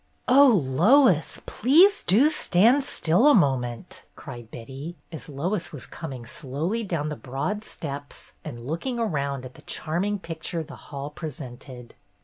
[0.27, 6.25] ''Oh, Lois, do please stand still a mo ment!'' cried Betty, as Lois was coming
[6.25, 11.93] slowly down the broad steps and looking around at the charming picture the hall presented.